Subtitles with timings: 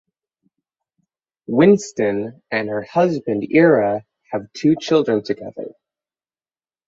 [1.45, 5.73] Winston and her husband Ira have two children together.